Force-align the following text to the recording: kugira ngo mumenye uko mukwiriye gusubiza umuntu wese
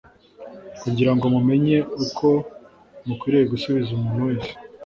kugira 0.81 1.11
ngo 1.15 1.25
mumenye 1.33 1.77
uko 2.03 2.27
mukwiriye 3.05 3.45
gusubiza 3.53 3.89
umuntu 3.93 4.19
wese 4.27 4.51